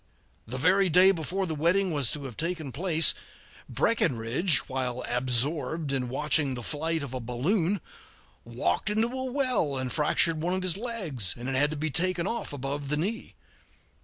[0.47, 3.13] The very day before the wedding was to have taken place,
[3.69, 7.79] Breckinridge, while absorbed in watching the flight of a balloon,
[8.43, 11.91] walked into a well and fractured one of his legs, and it had to be
[11.91, 13.35] taken off above the knee.